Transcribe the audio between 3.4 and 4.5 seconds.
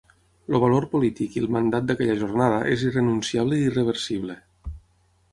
i irreversible.